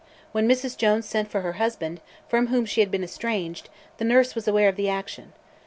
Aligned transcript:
When 0.31 0.47
Mrs. 0.47 0.77
Jones 0.77 1.05
sent 1.05 1.29
for 1.29 1.41
her 1.41 1.51
husband, 1.61 2.01
from 2.27 2.47
whom 2.47 2.65
she 2.65 2.81
had 2.81 2.89
been 2.89 3.03
estranged, 3.03 3.69
the 3.97 4.03
nurse 4.03 4.33
was 4.33 4.47
aware 4.47 4.67
of 4.67 4.75
the 4.75 4.89
action. 4.89 5.33